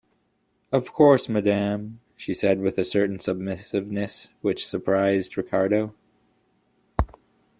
[0.71, 5.93] "Of course, madame," she said, with a certain submissiveness which surprised Ricardo.